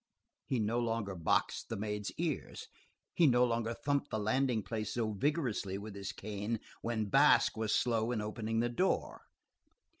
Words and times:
He 0.47 0.57
no 0.59 0.79
longer 0.79 1.13
boxed 1.13 1.69
the 1.69 1.75
maids' 1.77 2.11
ears; 2.17 2.65
he 3.13 3.27
no 3.27 3.45
longer 3.45 3.75
thumped 3.75 4.09
the 4.09 4.17
landing 4.17 4.63
place 4.63 4.95
so 4.95 5.13
vigorously 5.13 5.77
with 5.77 5.93
his 5.93 6.11
cane 6.11 6.59
when 6.81 7.05
Basque 7.05 7.55
was 7.55 7.75
slow 7.75 8.11
in 8.11 8.19
opening 8.19 8.61
the 8.61 8.69
door. 8.69 9.21